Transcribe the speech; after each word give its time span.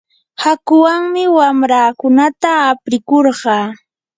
hakuwanmi 0.43 1.23
wamraakunata 1.37 2.51
aprikurqaa. 2.71 3.67